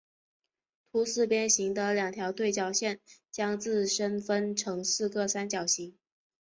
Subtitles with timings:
[0.91, 5.95] 凸四边形的两条对角线将自身分成四个三角形。